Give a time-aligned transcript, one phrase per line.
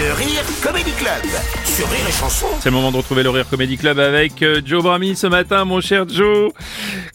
[0.00, 1.22] Le Rire Comedy Club
[1.64, 2.46] sur Rire et Chanson.
[2.60, 5.64] C'est le moment de retrouver le Rire Comedy Club avec euh, Joe Brami ce matin,
[5.66, 6.52] mon cher Joe.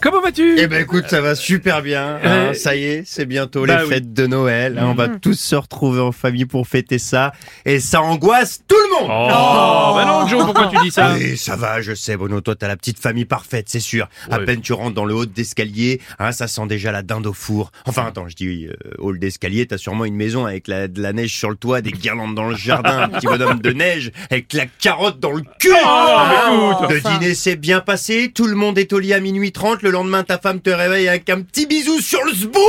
[0.01, 0.55] Comment vas-tu?
[0.59, 2.19] Eh ben écoute, ça va super bien.
[2.23, 2.47] hein.
[2.49, 2.53] Ouais.
[2.53, 3.89] Ça y est, c'est bientôt Bah les oui.
[3.89, 4.77] fêtes de Noël.
[4.77, 4.85] hein.
[4.87, 7.31] On va tous se retrouver en famille pour fêter ça.
[7.65, 9.09] Et ça angoisse tout le monde.
[9.11, 11.13] Oh, bah non, Joe, pourquoi tu dis ça?
[11.15, 12.39] Oui, ça va, je sais, Bruno.
[12.41, 14.07] Toi, t'as la petite famille parfaite, c'est sûr.
[14.29, 17.33] À peine tu rentres dans le hall d'escalier, hein, ça sent déjà la dinde au
[17.33, 17.71] four.
[17.85, 21.13] Enfin, attends, je dis euh, hall d'escalier, t'as sûrement une maison avec la, de la
[21.13, 24.53] neige sur le toit, des guirlandes dans le jardin, un petit bonhomme de neige avec
[24.53, 25.71] la carotte dans le cul.
[25.85, 29.81] Oh, le dîner s'est bien passé, tout le monde est au lit à minuit 30,
[29.83, 32.61] le lendemain ta femme te réveille avec un petit bisou sur le zboob.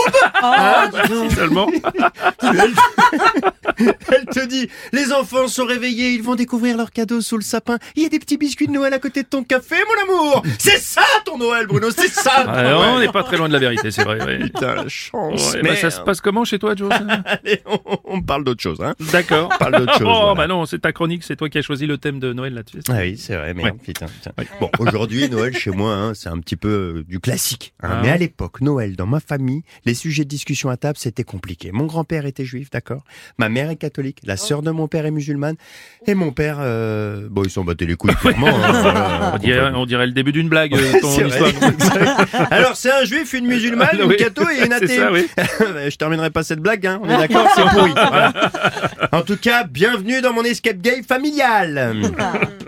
[0.43, 0.91] Hein
[1.35, 1.69] Seulement
[3.79, 7.79] Elle te dit, les enfants sont réveillés, ils vont découvrir leurs cadeaux sous le sapin.
[7.95, 10.43] Il y a des petits biscuits de Noël à côté de ton café, mon amour.
[10.59, 12.31] C'est ça ton Noël, Bruno, c'est ça.
[12.45, 12.77] ton Ah, Noël.
[12.95, 14.23] On n'est pas très loin de la vérité, c'est vrai.
[14.25, 14.39] ouais.
[14.39, 15.53] Putain, la chance.
[15.55, 16.91] Ouais, bah, Mais ça se passe comment chez toi, Joe
[17.27, 18.95] Allez, on, on parle d'autre chose, hein.
[19.13, 19.51] D'accord.
[19.55, 20.07] On parle d'autre chose.
[20.09, 20.35] Oh, voilà.
[20.35, 22.81] bah non, c'est ta chronique, c'est toi qui as choisi le thème de Noël là-dessus.
[22.89, 23.81] Ah oui, c'est vrai, merde, Ouais.
[23.85, 24.31] putain, putain.
[24.61, 27.75] Bon, aujourd'hui, Noël chez moi, hein, c'est un petit peu euh, du classique.
[27.83, 27.89] hein.
[27.93, 28.01] Ah.
[28.03, 31.71] Mais à l'époque, Noël, dans ma famille, les sujets de discussion à table, c'était compliqué.
[31.73, 33.03] Mon grand-père était juif, d'accord?
[33.39, 35.57] Ma mère est catholique, la sœur de mon père est musulmane,
[36.07, 38.49] et mon père, euh, bon, ils s'en battaient les couilles, clairement.
[38.49, 39.33] hein, voilà.
[39.35, 41.53] On dirait, on dirait le début d'une blague, euh, ton vrai.
[42.51, 44.17] Alors, c'est un juif, une musulmane, Ah, une oui.
[44.17, 44.87] catho et une athée.
[44.97, 45.27] ça, oui.
[45.89, 47.93] Je terminerai pas cette blague, hein, on est d'accord, c'est pourri.
[47.93, 48.33] Voilà.
[49.13, 52.01] En tout cas, bienvenue dans mon escape game familial.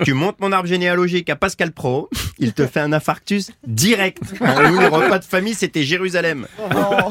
[0.05, 4.23] tu montes mon arbre généalogique à Pascal Pro, il te fait un infarctus direct.
[4.41, 6.47] Nous, les repas de famille, c'était Jérusalem.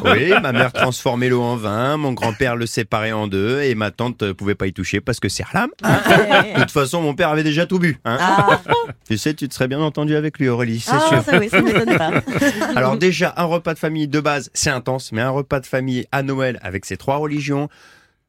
[0.06, 3.92] Oui, ma mère transformait l'eau en vin, mon grand-père le séparait en deux et ma
[3.92, 5.70] tante euh, pouvait pas y toucher parce que c'est haram.
[5.84, 8.00] De toute façon, mon père avait déjà tout bu.
[8.06, 8.18] hein.
[8.18, 8.62] Ah,
[9.10, 11.22] Tu sais, tu te serais bien entendu avec lui, Aurélie, c'est ah, sûr.
[11.24, 12.12] ça oui, ça m'étonne pas.
[12.78, 16.06] Alors déjà, un repas de famille de base, c'est intense, mais un repas de famille
[16.14, 17.68] à Noël avec ces trois religions,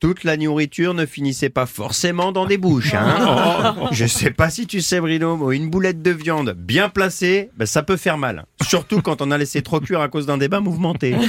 [0.00, 2.94] toute la nourriture ne finissait pas forcément dans des bouches.
[2.94, 7.50] Hein Je sais pas si tu sais, Bruno, mais une boulette de viande bien placée,
[7.56, 8.46] ben, ça peut faire mal.
[8.68, 11.16] Surtout quand on a laissé trop cuire à cause d'un débat mouvementé.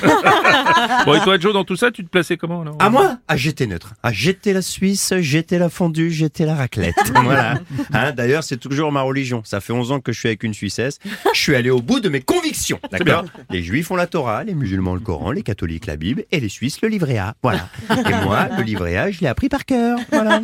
[1.06, 3.38] Bon, et toi, Joe, dans tout ça, tu te plaçais comment alors À moi Ah,
[3.38, 3.94] j'étais neutre.
[4.04, 6.96] Ah, j'étais la Suisse, j'étais la fondue, j'étais la raclette.
[7.24, 7.60] voilà.
[7.94, 9.42] Hein, D'ailleurs, c'est toujours ma religion.
[9.46, 11.00] Ça fait 11 ans que je suis avec une Suissesse.
[11.34, 12.80] Je suis allé au bout de mes convictions.
[12.92, 16.40] D'accord Les Juifs ont la Torah, les musulmans le Coran, les catholiques la Bible et
[16.40, 17.36] les Suisses le livret A.
[17.44, 17.70] Voilà.
[17.90, 20.00] Et moi, le livret A, je l'ai appris par cœur.
[20.12, 20.42] Voilà.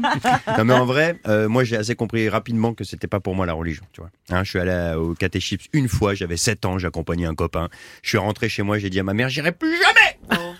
[0.58, 3.46] Non, mais en vrai, euh, moi, j'ai assez compris rapidement que c'était pas pour moi
[3.46, 3.84] la religion.
[3.94, 4.10] Tu vois.
[4.30, 7.70] Hein, je suis allé au catéchisme une fois, j'avais 7 ans, j'accompagnais un copain.
[8.04, 10.18] Je suis rentré chez moi, j'ai dit à ma mère, j'irai plus jamais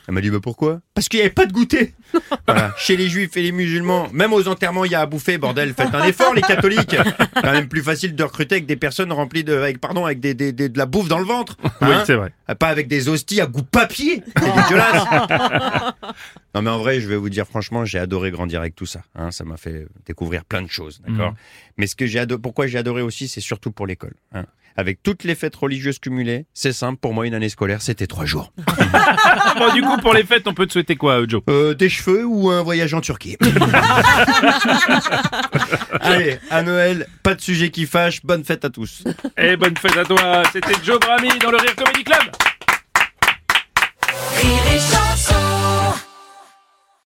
[0.08, 0.82] elle m'a dit, bah pourquoi?
[0.94, 1.96] Parce qu'il n'y avait pas de goûter.
[2.48, 2.72] Voilà.
[2.78, 5.74] Chez les juifs et les musulmans, même aux enterrements, il y a à bouffer, bordel.
[5.74, 6.96] Faites un effort, les catholiques.
[7.42, 10.36] Quand même plus facile de recruter avec des personnes remplies de, avec, pardon, avec des,
[10.36, 11.58] des- des- de la bouffe dans le ventre.
[11.64, 12.32] Oui, Hein c'est vrai.
[12.54, 14.22] Pas avec des hosties à goût papier.
[14.38, 15.04] C'est dégueulasse.
[16.54, 19.02] non, mais en vrai, je vais vous dire franchement, j'ai adoré grandir avec tout ça.
[19.16, 19.32] hein.
[19.32, 21.32] ça m'a fait découvrir plein de choses, d'accord?
[21.32, 21.38] Mhm.
[21.78, 24.14] Mais ce que j'ai ado- pourquoi j'ai adoré aussi, c'est surtout pour l'école.
[24.34, 24.44] hein.
[24.78, 27.00] Avec toutes les fêtes religieuses cumulées, c'est simple.
[27.00, 28.52] Pour moi, une année scolaire, c'était trois jours.
[29.58, 31.42] Bon, du coup, pour les fêtes, on peut te souhaiter quoi, euh, Joe?
[31.50, 33.38] Euh, des cheveux ou un voyage en Turquie.
[36.02, 38.22] Allez, à Noël, pas de sujet qui fâche.
[38.26, 39.04] Bonne fête à tous.
[39.38, 42.20] Et bonne fête à toi, c'était Joe Brami dans le Rire Comedy Club.